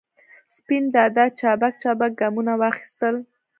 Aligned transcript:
سپین 0.55 0.83
دادا 0.95 1.25
چابک 1.39 1.73
چابک 1.81 2.11
ګامونه 2.19 2.53
واخستل. 2.61 3.15